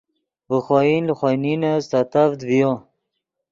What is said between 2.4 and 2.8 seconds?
ڤیو